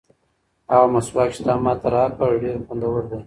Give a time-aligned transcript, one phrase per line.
[0.71, 3.19] هغه مسواک چې تا ماته راکړ ډېر خوندور دی.